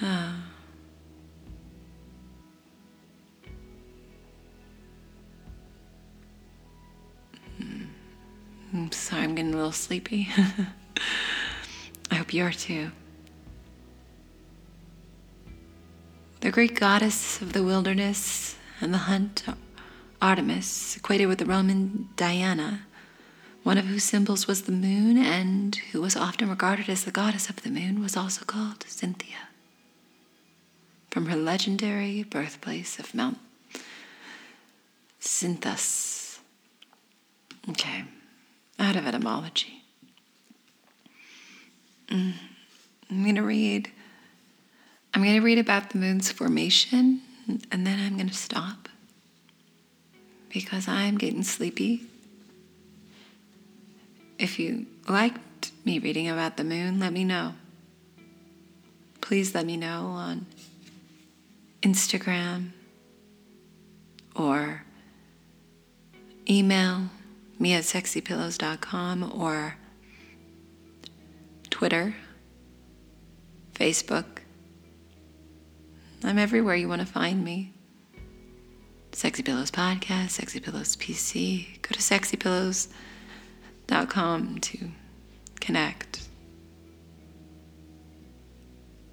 Ah. 0.00 0.45
I'm 8.76 8.92
sorry, 8.92 9.22
I'm 9.22 9.34
getting 9.34 9.54
a 9.54 9.56
little 9.56 9.72
sleepy. 9.72 10.28
I 12.10 12.14
hope 12.16 12.34
you 12.34 12.44
are 12.44 12.52
too. 12.52 12.90
The 16.40 16.50
Greek 16.50 16.78
goddess 16.78 17.40
of 17.40 17.54
the 17.54 17.62
wilderness 17.62 18.56
and 18.82 18.92
the 18.92 18.98
hunt, 18.98 19.44
Artemis, 20.20 20.94
equated 20.98 21.26
with 21.26 21.38
the 21.38 21.46
Roman 21.46 22.10
Diana, 22.16 22.82
one 23.62 23.78
of 23.78 23.86
whose 23.86 24.04
symbols 24.04 24.46
was 24.46 24.62
the 24.62 24.72
moon 24.72 25.16
and 25.16 25.74
who 25.92 26.02
was 26.02 26.14
often 26.14 26.50
regarded 26.50 26.90
as 26.90 27.04
the 27.04 27.10
goddess 27.10 27.48
of 27.48 27.62
the 27.62 27.70
moon, 27.70 28.02
was 28.02 28.14
also 28.14 28.44
called 28.44 28.84
Cynthia 28.86 29.48
from 31.10 31.26
her 31.26 31.36
legendary 31.36 32.24
birthplace 32.24 32.98
of 32.98 33.14
Mount 33.14 33.38
Cynthus. 35.18 36.40
Okay, 37.70 38.04
out 38.78 38.96
of 38.96 39.06
etymology. 39.06 39.82
Mm. 42.08 42.34
I'm 43.10 43.22
going 43.22 43.36
to 43.36 43.42
read. 43.42 43.90
I'm 45.14 45.22
going 45.22 45.36
to 45.36 45.40
read 45.40 45.58
about 45.58 45.90
the 45.90 45.98
moon's 45.98 46.30
formation 46.30 47.22
and 47.70 47.86
then 47.86 47.98
I'm 48.00 48.16
going 48.16 48.28
to 48.28 48.34
stop 48.34 48.88
because 50.52 50.88
I'm 50.88 51.16
getting 51.16 51.42
sleepy. 51.42 52.02
If 54.38 54.58
you 54.58 54.86
liked 55.08 55.72
me 55.84 55.98
reading 55.98 56.28
about 56.28 56.56
the 56.56 56.64
moon, 56.64 57.00
let 57.00 57.12
me 57.12 57.24
know. 57.24 57.54
Please 59.20 59.54
let 59.54 59.64
me 59.64 59.76
know 59.76 60.06
on 60.08 60.46
Instagram 61.82 62.70
or 64.34 64.82
email 66.48 67.08
me 67.58 67.74
at 67.74 67.84
sexypillows.com 67.84 69.32
or 69.34 69.76
Twitter, 71.70 72.16
Facebook. 73.74 74.24
I'm 76.24 76.38
everywhere 76.38 76.74
you 76.74 76.88
want 76.88 77.02
to 77.02 77.06
find 77.06 77.44
me. 77.44 77.74
Sexy 79.12 79.42
Pillows 79.42 79.70
Podcast, 79.70 80.30
Sexy 80.30 80.60
Pillows 80.60 80.96
PC. 80.96 81.82
Go 81.82 81.88
to 81.88 82.00
sexypillows.com 82.00 84.58
to 84.58 84.90
connect. 85.60 86.28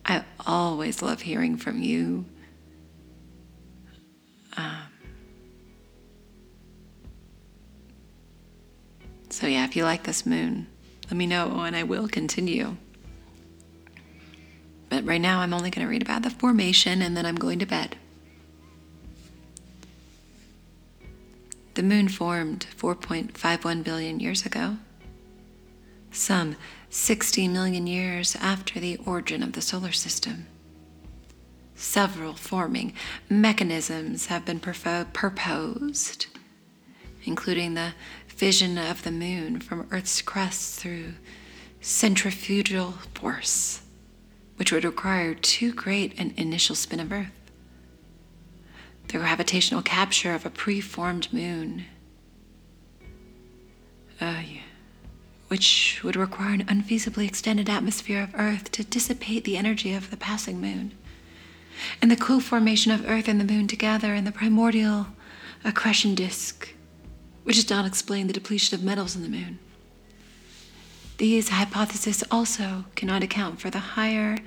I 0.05 0.25
always 0.45 1.01
love 1.01 1.21
hearing 1.21 1.55
from 1.55 1.81
you. 1.81 2.25
Um, 4.57 4.92
so, 9.33 9.47
yeah, 9.47 9.65
if 9.65 9.75
you 9.75 9.83
like 9.83 10.03
this 10.03 10.27
moon, 10.27 10.67
let 11.05 11.17
me 11.17 11.25
know 11.25 11.61
and 11.61 11.75
I 11.75 11.81
will 11.81 12.07
continue. 12.07 12.77
But 14.89 15.03
right 15.05 15.19
now, 15.19 15.39
I'm 15.39 15.55
only 15.55 15.71
going 15.71 15.83
to 15.83 15.89
read 15.89 16.03
about 16.03 16.21
the 16.21 16.29
formation 16.29 17.01
and 17.01 17.17
then 17.17 17.25
I'm 17.25 17.33
going 17.33 17.57
to 17.57 17.65
bed. 17.65 17.97
The 21.73 21.81
moon 21.81 22.09
formed 22.09 22.67
4.51 22.77 23.83
billion 23.83 24.19
years 24.19 24.45
ago, 24.45 24.77
some 26.11 26.55
60 26.91 27.47
million 27.47 27.87
years 27.87 28.35
after 28.39 28.79
the 28.79 28.97
origin 28.97 29.41
of 29.41 29.53
the 29.53 29.61
solar 29.61 29.93
system. 29.93 30.45
Several 31.73 32.35
forming 32.35 32.93
mechanisms 33.31 34.27
have 34.27 34.45
been 34.45 34.59
proposed, 34.59 36.27
including 37.25 37.73
the 37.73 37.93
fission 38.35 38.77
of 38.77 39.03
the 39.03 39.11
moon 39.11 39.59
from 39.59 39.87
Earth's 39.91 40.21
crust 40.21 40.79
through 40.79 41.13
centrifugal 41.81 42.95
force, 43.13 43.81
which 44.55 44.71
would 44.71 44.83
require 44.83 45.33
too 45.33 45.73
great 45.73 46.17
an 46.19 46.33
initial 46.35 46.75
spin 46.75 46.99
of 46.99 47.11
Earth. 47.11 47.31
The 49.07 49.19
gravitational 49.19 49.81
capture 49.81 50.33
of 50.33 50.45
a 50.45 50.49
preformed 50.49 51.31
moon, 51.31 51.85
uh, 54.19 54.43
which 55.49 56.01
would 56.03 56.15
require 56.15 56.53
an 56.53 56.65
unfeasibly 56.67 57.27
extended 57.27 57.69
atmosphere 57.69 58.23
of 58.23 58.33
Earth 58.33 58.71
to 58.71 58.83
dissipate 58.83 59.43
the 59.43 59.57
energy 59.57 59.93
of 59.93 60.09
the 60.09 60.17
passing 60.17 60.59
moon, 60.59 60.93
and 62.01 62.09
the 62.09 62.15
co 62.15 62.39
formation 62.39 62.91
of 62.91 63.07
Earth 63.07 63.27
and 63.27 63.39
the 63.39 63.53
moon 63.53 63.67
together 63.67 64.15
in 64.15 64.23
the 64.23 64.31
primordial 64.31 65.07
accretion 65.63 66.15
disk, 66.15 66.73
which 67.43 67.55
does 67.55 67.69
not 67.69 67.85
explain 67.85 68.27
the 68.27 68.33
depletion 68.33 68.77
of 68.77 68.83
metals 68.83 69.15
in 69.15 69.21
the 69.21 69.29
moon. 69.29 69.59
These 71.17 71.49
hypotheses 71.49 72.23
also 72.31 72.85
cannot 72.95 73.23
account 73.23 73.61
for 73.61 73.69
the 73.69 73.79
higher 73.79 74.37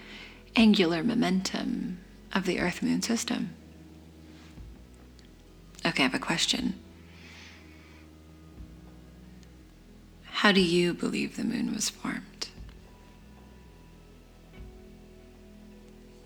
angular 0.57 1.03
momentum 1.05 1.99
of 2.33 2.45
the 2.45 2.59
Earth 2.59 2.83
Moon 2.83 3.03
system. 3.03 3.51
Okay, 5.85 6.03
I 6.03 6.07
have 6.07 6.15
a 6.15 6.19
question. 6.19 6.75
How 10.25 10.53
do 10.53 10.61
you 10.61 10.93
believe 10.93 11.37
the 11.37 11.45
moon 11.45 11.73
was 11.73 11.89
formed? 11.89 12.49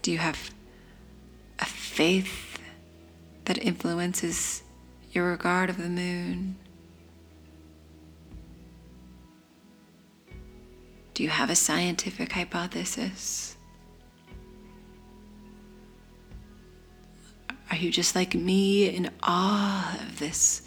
Do 0.02 0.10
you 0.10 0.18
have 0.18 0.50
a 1.58 1.66
faith 1.66 2.58
that 3.44 3.58
influences 3.58 4.62
your 5.12 5.30
regard 5.30 5.70
of 5.70 5.76
the 5.76 5.88
moon? 5.88 6.56
Do 11.14 11.22
you 11.22 11.28
have 11.28 11.50
a 11.50 11.54
scientific 11.54 12.32
hypothesis? 12.32 13.56
Are 17.70 17.76
you 17.76 17.90
just 17.90 18.14
like 18.14 18.34
me 18.34 18.88
in 18.88 19.10
awe 19.22 19.98
of 20.02 20.18
this 20.18 20.62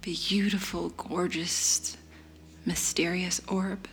beautiful, 0.00 0.90
gorgeous, 0.90 1.96
mysterious 2.64 3.40
orb? 3.48 3.86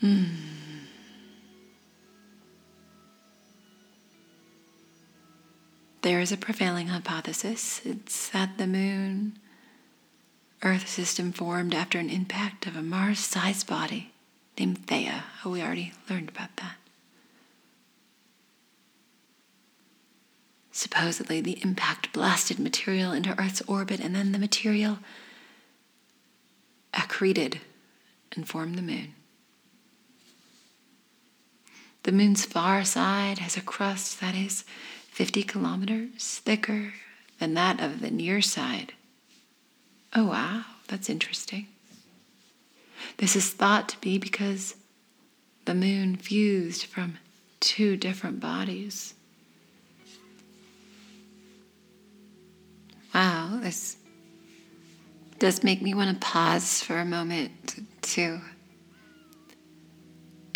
Hmm. 0.00 0.49
There 6.02 6.20
is 6.20 6.32
a 6.32 6.36
prevailing 6.36 6.88
hypothesis. 6.88 7.82
It's 7.84 8.30
that 8.30 8.56
the 8.56 8.66
moon 8.66 9.38
Earth 10.62 10.88
system 10.88 11.32
formed 11.32 11.74
after 11.74 11.98
an 11.98 12.10
impact 12.10 12.66
of 12.66 12.76
a 12.76 12.82
Mars 12.82 13.18
sized 13.18 13.66
body 13.66 14.12
named 14.58 14.86
Theia. 14.86 15.22
Oh, 15.44 15.50
we 15.50 15.62
already 15.62 15.92
learned 16.08 16.28
about 16.30 16.56
that. 16.56 16.76
Supposedly, 20.72 21.40
the 21.40 21.62
impact 21.62 22.12
blasted 22.12 22.58
material 22.58 23.12
into 23.12 23.38
Earth's 23.38 23.62
orbit, 23.66 24.00
and 24.00 24.14
then 24.14 24.32
the 24.32 24.38
material 24.38 24.98
accreted 26.94 27.58
and 28.34 28.48
formed 28.48 28.76
the 28.76 28.82
moon. 28.82 29.14
The 32.04 32.12
moon's 32.12 32.46
far 32.46 32.84
side 32.84 33.40
has 33.40 33.56
a 33.58 33.60
crust 33.60 34.20
that 34.20 34.34
is 34.34 34.64
50 35.10 35.42
kilometers 35.42 36.40
thicker 36.44 36.94
than 37.38 37.54
that 37.54 37.80
of 37.80 38.00
the 38.00 38.10
near 38.10 38.40
side. 38.40 38.94
Oh, 40.14 40.26
wow, 40.26 40.64
that's 40.88 41.10
interesting. 41.10 41.66
This 43.18 43.36
is 43.36 43.50
thought 43.50 43.88
to 43.90 44.00
be 44.00 44.18
because 44.18 44.76
the 45.64 45.74
moon 45.74 46.16
fused 46.16 46.84
from 46.84 47.18
two 47.60 47.96
different 47.96 48.40
bodies. 48.40 49.14
Wow, 53.14 53.58
this 53.62 53.96
does 55.38 55.64
make 55.64 55.82
me 55.82 55.94
want 55.94 56.10
to 56.10 56.26
pause 56.26 56.82
for 56.82 56.98
a 56.98 57.04
moment 57.04 57.80
to 58.02 58.40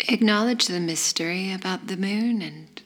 acknowledge 0.07 0.67
the 0.67 0.79
mystery 0.79 1.51
about 1.51 1.87
the 1.87 1.97
moon 1.97 2.41
and 2.41 2.81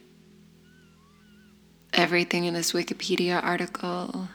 everything 2.00 2.46
in 2.46 2.54
this 2.54 2.72
Wikipedia 2.72 3.44
article 3.44 4.26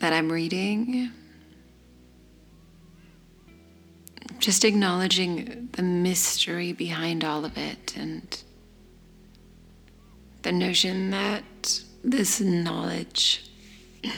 that 0.00 0.12
I'm 0.12 0.30
reading. 0.30 1.10
Just 4.38 4.62
acknowledging 4.62 5.70
the 5.72 5.82
mystery 5.82 6.74
behind 6.74 7.24
all 7.24 7.46
of 7.46 7.56
it 7.56 7.96
and 7.96 8.42
the 10.42 10.52
notion 10.52 11.10
that 11.12 11.80
this 12.04 12.42
knowledge, 12.42 13.50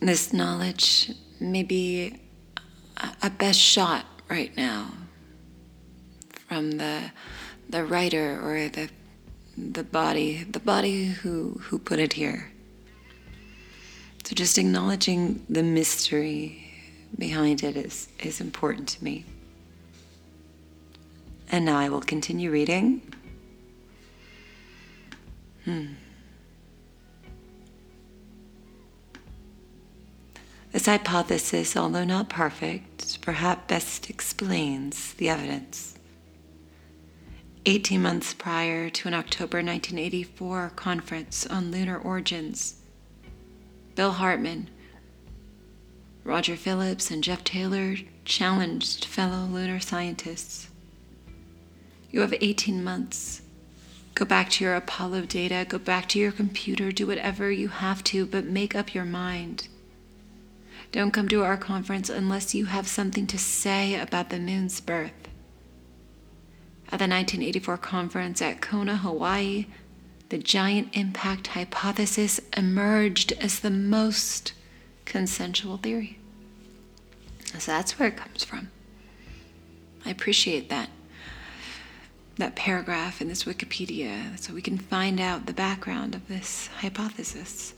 this 0.00 0.32
knowledge 0.32 1.12
may 1.38 1.62
be 1.62 2.18
a 3.22 3.28
best 3.28 3.60
shot 3.60 4.06
right 4.30 4.56
now 4.56 4.90
from 6.48 6.72
the 6.72 7.10
the 7.68 7.84
writer 7.84 8.40
or 8.42 8.68
the 8.68 8.88
the 9.56 9.84
body 9.84 10.44
the 10.44 10.60
body 10.60 11.06
who 11.06 11.60
who 11.64 11.78
put 11.78 11.98
it 11.98 12.14
here 12.14 12.50
so 14.24 14.34
just 14.34 14.58
acknowledging 14.58 15.44
the 15.48 15.62
mystery 15.62 16.72
behind 17.18 17.62
it 17.62 17.76
is 17.76 18.08
is 18.18 18.40
important 18.40 18.88
to 18.88 19.04
me 19.04 19.24
and 21.50 21.64
now 21.64 21.78
i 21.78 21.88
will 21.88 22.00
continue 22.00 22.50
reading 22.50 23.00
Hmm. 25.64 25.94
This 30.72 30.86
hypothesis, 30.86 31.76
although 31.76 32.04
not 32.04 32.28
perfect, 32.28 33.22
perhaps 33.22 33.62
best 33.66 34.10
explains 34.10 35.14
the 35.14 35.30
evidence. 35.30 35.93
18 37.66 38.02
months 38.02 38.34
prior 38.34 38.90
to 38.90 39.08
an 39.08 39.14
October 39.14 39.58
1984 39.58 40.72
conference 40.76 41.46
on 41.46 41.70
lunar 41.70 41.98
origins, 41.98 42.76
Bill 43.94 44.12
Hartmann, 44.12 44.68
Roger 46.24 46.56
Phillips, 46.56 47.10
and 47.10 47.24
Jeff 47.24 47.44
Taylor 47.44 47.96
challenged 48.24 49.04
fellow 49.04 49.46
lunar 49.46 49.80
scientists. 49.80 50.68
You 52.10 52.20
have 52.20 52.34
18 52.40 52.82
months 52.84 53.42
Go 54.14 54.24
back 54.24 54.48
to 54.50 54.64
your 54.64 54.76
Apollo 54.76 55.22
data, 55.22 55.66
go 55.68 55.76
back 55.76 56.08
to 56.10 56.20
your 56.20 56.30
computer, 56.30 56.92
do 56.92 57.04
whatever 57.04 57.50
you 57.50 57.66
have 57.66 58.04
to, 58.04 58.24
but 58.24 58.44
make 58.44 58.76
up 58.76 58.94
your 58.94 59.04
mind. 59.04 59.66
Don't 60.92 61.10
come 61.10 61.28
to 61.30 61.42
our 61.42 61.56
conference 61.56 62.08
unless 62.08 62.54
you 62.54 62.66
have 62.66 62.86
something 62.86 63.26
to 63.26 63.38
say 63.38 63.98
about 63.98 64.30
the 64.30 64.38
moon's 64.38 64.80
birth. 64.80 65.23
At 66.86 66.98
the 66.98 67.08
1984 67.08 67.78
conference 67.78 68.42
at 68.42 68.60
Kona, 68.60 68.96
Hawaii, 68.96 69.66
the 70.28 70.38
giant 70.38 70.88
impact 70.92 71.48
hypothesis 71.48 72.40
emerged 72.56 73.32
as 73.40 73.60
the 73.60 73.70
most 73.70 74.52
consensual 75.04 75.76
theory. 75.76 76.18
So 77.58 77.72
that's 77.72 77.98
where 77.98 78.08
it 78.08 78.16
comes 78.16 78.44
from. 78.44 78.70
I 80.04 80.10
appreciate 80.10 80.68
that 80.70 80.90
that 82.36 82.56
paragraph 82.56 83.20
in 83.20 83.28
this 83.28 83.44
Wikipedia 83.44 84.38
so 84.38 84.52
we 84.52 84.62
can 84.62 84.76
find 84.78 85.20
out 85.20 85.46
the 85.46 85.52
background 85.52 86.14
of 86.14 86.26
this 86.26 86.68
hypothesis. 86.80 87.74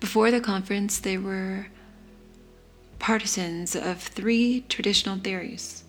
Before 0.00 0.30
the 0.30 0.40
conference, 0.40 0.98
there 0.98 1.20
were 1.20 1.66
partisans 2.98 3.76
of 3.76 4.00
three 4.00 4.64
traditional 4.68 5.18
theories, 5.18 5.84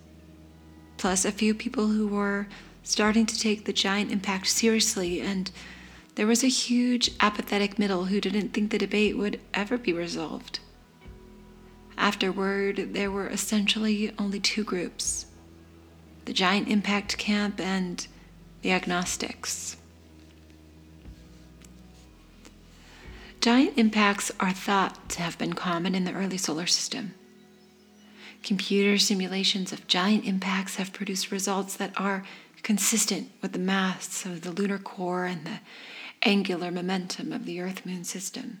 plus 0.96 1.24
a 1.24 1.32
few 1.32 1.54
people 1.54 1.88
who 1.88 2.06
were 2.06 2.46
starting 2.82 3.26
to 3.26 3.38
take 3.38 3.64
the 3.64 3.72
giant 3.72 4.10
impact 4.10 4.46
seriously, 4.48 5.20
and 5.20 5.50
there 6.14 6.26
was 6.26 6.44
a 6.44 6.48
huge 6.48 7.10
apathetic 7.20 7.78
middle 7.78 8.06
who 8.06 8.20
didn't 8.20 8.50
think 8.50 8.70
the 8.70 8.78
debate 8.78 9.16
would 9.16 9.40
ever 9.54 9.78
be 9.78 9.92
resolved. 9.92 10.58
Afterward, 11.96 12.94
there 12.94 13.10
were 13.10 13.28
essentially 13.28 14.12
only 14.18 14.40
two 14.40 14.64
groups 14.64 15.26
the 16.24 16.32
giant 16.32 16.68
impact 16.68 17.18
camp, 17.18 17.60
and 17.60 18.06
the 18.62 18.70
agnostics. 18.70 19.76
Giant 23.40 23.76
impacts 23.76 24.30
are 24.38 24.52
thought 24.52 25.08
to 25.10 25.22
have 25.22 25.36
been 25.36 25.54
common 25.54 25.96
in 25.96 26.04
the 26.04 26.12
early 26.12 26.38
solar 26.38 26.66
system. 26.66 27.14
Computer 28.42 28.98
simulations 28.98 29.72
of 29.72 29.86
giant 29.86 30.24
impacts 30.24 30.76
have 30.76 30.92
produced 30.92 31.30
results 31.30 31.76
that 31.76 31.92
are 31.96 32.24
consistent 32.62 33.30
with 33.40 33.52
the 33.52 33.58
mass 33.58 34.24
of 34.24 34.42
the 34.42 34.50
lunar 34.50 34.78
core 34.78 35.24
and 35.24 35.46
the 35.46 35.60
angular 36.22 36.70
momentum 36.70 37.32
of 37.32 37.44
the 37.44 37.60
Earth 37.60 37.84
Moon 37.86 38.04
system. 38.04 38.60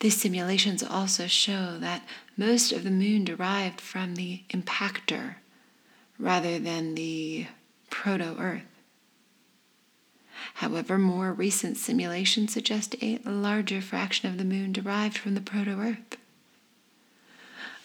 These 0.00 0.20
simulations 0.20 0.82
also 0.82 1.26
show 1.26 1.76
that 1.78 2.02
most 2.36 2.72
of 2.72 2.84
the 2.84 2.90
moon 2.90 3.24
derived 3.24 3.80
from 3.80 4.14
the 4.14 4.42
impactor 4.48 5.36
rather 6.18 6.58
than 6.58 6.94
the 6.94 7.46
proto 7.90 8.36
Earth. 8.38 8.62
However, 10.54 10.96
more 10.96 11.32
recent 11.32 11.76
simulations 11.76 12.52
suggest 12.52 12.94
a 13.02 13.18
larger 13.24 13.82
fraction 13.82 14.30
of 14.30 14.38
the 14.38 14.44
moon 14.44 14.72
derived 14.72 15.18
from 15.18 15.34
the 15.34 15.40
proto 15.40 15.78
Earth. 15.78 16.16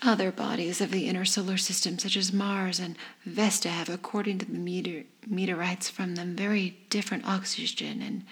Other 0.06 0.32
bodies 0.32 0.82
of 0.82 0.92
the 0.92 1.08
inner 1.08 1.26
solar 1.26 1.58
system, 1.58 1.98
such 1.98 2.16
as 2.16 2.32
Mars 2.32 2.80
and 2.80 2.96
Vesta, 3.26 3.70
have, 3.70 3.90
according 3.90 4.38
to 4.38 4.46
the 4.46 4.54
meteor, 4.54 5.06
meteorites 5.26 5.90
from 5.90 6.14
them, 6.14 6.36
very 6.36 6.78
different 6.92 7.26
oxygen 7.26 8.04
and 8.04 8.24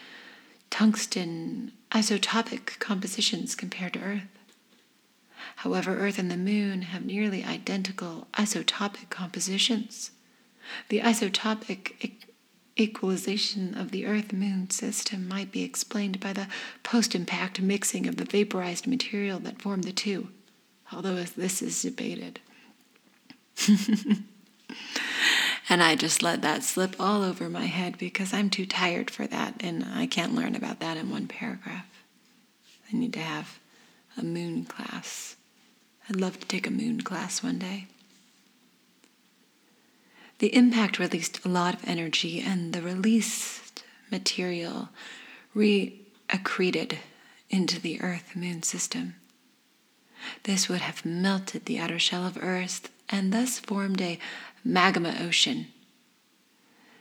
tungsten 0.70 1.72
isotopic 1.92 2.78
compositions 2.78 3.56
compared 3.56 3.94
to 3.94 4.02
Earth. 4.02 4.28
However, 5.58 5.98
Earth 5.98 6.20
and 6.20 6.30
the 6.30 6.38
Moon 6.38 6.84
have 6.84 7.06
nearly 7.06 7.44
identical 7.44 8.28
isotopic 8.34 9.10
compositions. 9.10 10.12
The 10.90 11.00
isotopic 11.00 12.06
e- 12.06 12.20
equalization 12.78 13.76
of 13.76 13.90
the 13.90 14.06
Earth 14.06 14.32
Moon 14.32 14.70
system 14.70 15.28
might 15.28 15.52
be 15.52 15.64
explained 15.64 16.20
by 16.20 16.34
the 16.34 16.50
post 16.84 17.16
impact 17.16 17.60
mixing 17.60 18.06
of 18.06 18.18
the 18.18 18.26
vaporized 18.26 18.86
material 18.86 19.40
that 19.40 19.60
formed 19.60 19.86
the 19.86 19.92
two 19.92 20.28
although 20.94 21.16
this 21.16 21.62
is 21.62 21.82
debated. 21.82 22.40
and 25.70 25.82
I 25.82 25.96
just 25.96 26.22
let 26.22 26.42
that 26.42 26.64
slip 26.64 26.96
all 27.00 27.24
over 27.24 27.50
my 27.50 27.66
head 27.66 27.98
because 27.98 28.34
I'm 28.34 28.50
too 28.50 28.66
tired 28.66 29.10
for 29.10 29.28
that, 29.28 29.56
and 29.60 29.84
I 29.84 30.06
can't 30.06 30.36
learn 30.36 30.56
about 30.56 30.80
that 30.80 30.98
in 30.98 31.10
one 31.10 31.28
paragraph. 31.28 31.86
I 32.92 32.96
need 32.98 33.14
to 33.14 33.20
have 33.20 33.60
a 34.18 34.24
moon 34.24 34.66
class. 34.66 35.36
I'd 36.10 36.20
love 36.20 36.40
to 36.40 36.48
take 36.48 36.68
a 36.68 36.72
moon 36.72 37.02
class 37.02 37.42
one 37.42 37.60
day. 37.60 37.88
The 40.40 40.54
impact 40.56 41.00
released 41.00 41.46
a 41.46 41.50
lot 41.50 41.74
of 41.76 41.88
energy, 41.88 42.42
and 42.42 42.74
the 42.74 42.82
released 42.82 43.84
material 44.12 44.90
re 45.54 46.00
accreted 46.30 46.98
into 47.50 47.80
the 47.80 48.02
Earth 48.02 48.36
moon 48.36 48.64
system. 48.64 49.16
This 50.44 50.70
would 50.70 50.82
have 50.82 51.06
melted 51.06 51.66
the 51.66 51.80
outer 51.80 52.00
shell 52.00 52.26
of 52.26 52.38
Earth 52.42 52.90
and 53.10 53.34
thus 53.34 53.60
formed 53.60 54.02
a 54.02 54.18
magma 54.64 55.16
ocean. 55.20 55.68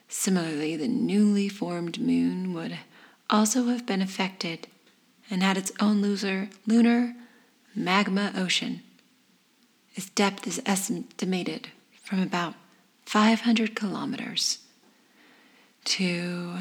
Similarly, 0.08 0.74
the 0.76 0.88
newly 0.88 1.48
formed 1.48 2.00
moon 2.00 2.52
would 2.52 2.78
also 3.30 3.68
have 3.68 3.86
been 3.86 4.02
affected 4.02 4.66
and 5.30 5.42
had 5.42 5.56
its 5.56 5.72
own 5.80 6.02
loser, 6.02 6.50
lunar 6.66 7.14
magma 7.74 8.32
ocean. 8.36 8.82
Its 9.94 10.10
depth 10.10 10.46
is 10.46 10.60
estimated 10.66 11.68
from 12.02 12.20
about 12.20 12.54
500 13.06 13.74
kilometers 13.74 14.58
to 15.84 16.58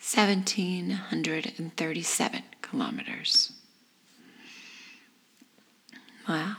1737 0.00 2.42
kilometers. 2.60 3.52
Wow. 6.28 6.56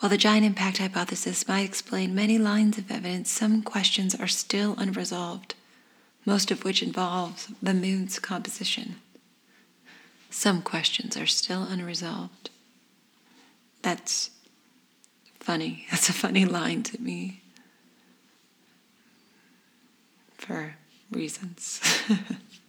While 0.00 0.10
the 0.10 0.18
giant 0.18 0.44
impact 0.44 0.78
hypothesis 0.78 1.48
might 1.48 1.64
explain 1.64 2.14
many 2.14 2.36
lines 2.36 2.76
of 2.76 2.90
evidence, 2.90 3.30
some 3.30 3.62
questions 3.62 4.14
are 4.14 4.26
still 4.26 4.74
unresolved, 4.76 5.54
most 6.26 6.50
of 6.50 6.64
which 6.64 6.82
involve 6.82 7.48
the 7.62 7.72
moon's 7.72 8.18
composition. 8.18 8.96
Some 10.30 10.62
questions 10.62 11.16
are 11.16 11.26
still 11.26 11.62
unresolved. 11.62 12.50
That's 13.82 14.30
funny. 15.38 15.86
That's 15.90 16.08
a 16.08 16.12
funny 16.12 16.44
line 16.44 16.82
to 16.82 17.00
me 17.00 17.40
for 20.36 20.74
reasons. 21.10 21.80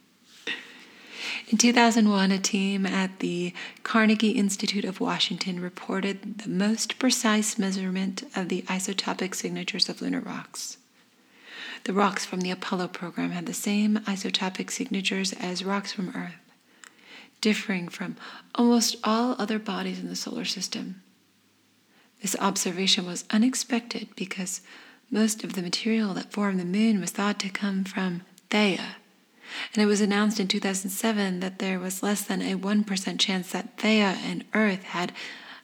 In 1.47 1.59
2001, 1.59 2.31
a 2.31 2.39
team 2.39 2.87
at 2.87 3.19
the 3.19 3.53
Carnegie 3.83 4.31
Institute 4.31 4.83
of 4.83 4.99
Washington 4.99 5.59
reported 5.59 6.39
the 6.39 6.49
most 6.49 6.97
precise 6.97 7.59
measurement 7.59 8.23
of 8.35 8.49
the 8.49 8.63
isotopic 8.63 9.35
signatures 9.35 9.87
of 9.87 10.01
lunar 10.01 10.21
rocks. 10.21 10.77
The 11.83 11.93
rocks 11.93 12.25
from 12.25 12.41
the 12.41 12.49
Apollo 12.49 12.87
program 12.87 13.29
had 13.29 13.45
the 13.45 13.53
same 13.53 13.97
isotopic 14.07 14.71
signatures 14.71 15.33
as 15.33 15.63
rocks 15.63 15.91
from 15.91 16.09
Earth, 16.15 16.33
differing 17.41 17.89
from 17.89 18.15
almost 18.55 18.95
all 19.03 19.35
other 19.37 19.59
bodies 19.59 19.99
in 19.99 20.09
the 20.09 20.15
solar 20.15 20.45
system. 20.45 21.03
This 22.23 22.35
observation 22.39 23.05
was 23.05 23.23
unexpected 23.29 24.09
because 24.15 24.61
most 25.11 25.43
of 25.43 25.53
the 25.53 25.61
material 25.61 26.15
that 26.15 26.31
formed 26.31 26.59
the 26.59 26.65
moon 26.65 26.99
was 26.99 27.11
thought 27.11 27.37
to 27.41 27.49
come 27.49 27.83
from 27.83 28.23
Theia 28.49 28.95
and 29.73 29.83
it 29.83 29.85
was 29.85 30.01
announced 30.01 30.39
in 30.39 30.47
2007 30.47 31.39
that 31.39 31.59
there 31.59 31.79
was 31.79 32.03
less 32.03 32.21
than 32.21 32.41
a 32.41 32.55
1% 32.55 33.19
chance 33.19 33.51
that 33.51 33.77
Theia 33.77 34.17
and 34.23 34.43
Earth 34.53 34.83
had 34.83 35.11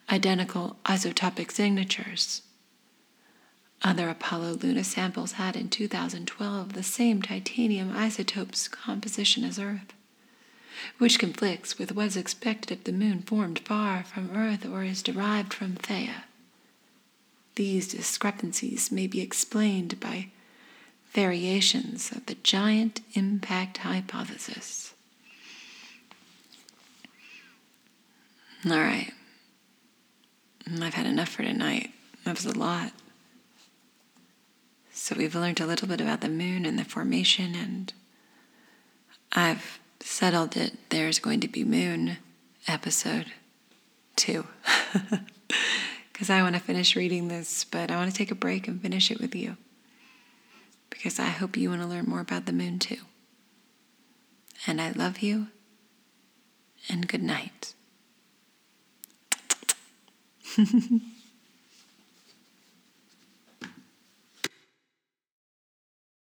identical 0.09 0.77
isotopic 0.85 1.51
signatures. 1.51 2.41
Other 3.83 4.09
Apollo 4.09 4.59
Luna 4.61 4.83
samples 4.83 5.33
had 5.33 5.55
in 5.55 5.69
2012 5.69 6.73
the 6.73 6.83
same 6.83 7.21
titanium 7.21 7.95
isotopes 7.95 8.67
composition 8.67 9.43
as 9.43 9.57
Earth, 9.57 9.93
which 10.99 11.17
conflicts 11.17 11.79
with 11.79 11.93
what 11.93 12.07
is 12.07 12.17
expected 12.17 12.71
if 12.71 12.83
the 12.83 12.91
Moon 12.91 13.21
formed 13.23 13.59
far 13.59 14.03
from 14.03 14.35
Earth 14.35 14.65
or 14.65 14.83
is 14.83 15.01
derived 15.01 15.53
from 15.53 15.75
Theia. 15.75 16.23
These 17.55 17.89
discrepancies 17.89 18.91
may 18.91 19.07
be 19.07 19.21
explained 19.21 19.99
by 19.99 20.27
variations 21.11 22.11
of 22.11 22.25
the 22.25 22.35
giant 22.35 23.01
impact 23.13 23.77
hypothesis. 23.79 24.93
All 28.65 28.71
right. 28.71 29.11
I've 30.81 30.93
had 30.93 31.05
enough 31.05 31.29
for 31.29 31.43
tonight. 31.43 31.91
That 32.23 32.35
was 32.35 32.45
a 32.45 32.57
lot. 32.57 32.91
So 34.93 35.15
we've 35.17 35.35
learned 35.35 35.59
a 35.59 35.65
little 35.65 35.87
bit 35.87 35.99
about 35.99 36.21
the 36.21 36.29
moon 36.29 36.65
and 36.65 36.77
the 36.77 36.85
formation, 36.85 37.55
and 37.55 37.91
I've 39.33 39.79
settled 39.99 40.55
it. 40.55 40.77
There's 40.89 41.19
going 41.19 41.39
to 41.41 41.47
be 41.47 41.63
moon 41.63 42.17
episode 42.67 43.27
two. 44.15 44.47
Because 46.13 46.29
I 46.29 46.43
want 46.43 46.53
to 46.53 46.61
finish 46.61 46.95
reading 46.95 47.29
this, 47.29 47.63
but 47.63 47.89
I 47.89 47.95
want 47.95 48.11
to 48.11 48.15
take 48.15 48.29
a 48.29 48.35
break 48.35 48.67
and 48.67 48.79
finish 48.79 49.09
it 49.09 49.19
with 49.19 49.33
you 49.33 49.57
because 50.91 51.19
I 51.19 51.29
hope 51.29 51.57
you 51.57 51.69
want 51.69 51.81
to 51.81 51.87
learn 51.87 52.05
more 52.05 52.19
about 52.19 52.45
the 52.45 52.53
moon 52.53 52.77
too. 52.77 52.99
And 54.67 54.79
I 54.79 54.91
love 54.91 55.23
you, 55.23 55.47
and 56.87 57.07
good 57.07 57.23
night. 57.23 57.73